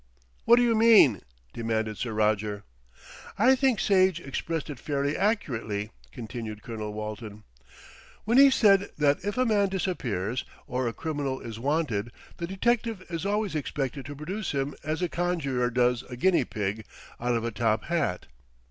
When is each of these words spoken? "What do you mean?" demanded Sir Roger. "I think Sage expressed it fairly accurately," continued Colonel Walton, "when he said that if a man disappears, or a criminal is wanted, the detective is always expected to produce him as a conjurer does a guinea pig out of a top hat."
"What 0.45 0.55
do 0.55 0.63
you 0.63 0.73
mean?" 0.73 1.21
demanded 1.53 1.95
Sir 1.95 2.11
Roger. 2.11 2.63
"I 3.37 3.53
think 3.55 3.79
Sage 3.79 4.19
expressed 4.19 4.67
it 4.71 4.79
fairly 4.79 5.15
accurately," 5.15 5.91
continued 6.11 6.63
Colonel 6.63 6.91
Walton, 6.91 7.43
"when 8.25 8.39
he 8.39 8.49
said 8.49 8.89
that 8.97 9.23
if 9.23 9.37
a 9.37 9.45
man 9.45 9.69
disappears, 9.69 10.43
or 10.65 10.87
a 10.87 10.91
criminal 10.91 11.39
is 11.39 11.59
wanted, 11.59 12.11
the 12.37 12.47
detective 12.47 13.03
is 13.11 13.27
always 13.27 13.53
expected 13.53 14.07
to 14.07 14.15
produce 14.15 14.53
him 14.53 14.73
as 14.83 15.03
a 15.03 15.07
conjurer 15.07 15.69
does 15.69 16.01
a 16.09 16.17
guinea 16.17 16.45
pig 16.45 16.83
out 17.19 17.35
of 17.35 17.45
a 17.45 17.51
top 17.51 17.83
hat." 17.83 18.25